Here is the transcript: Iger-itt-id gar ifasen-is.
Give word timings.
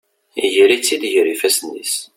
Iger-itt-id 0.45 1.03
gar 1.13 1.27
ifasen-is. 1.33 1.93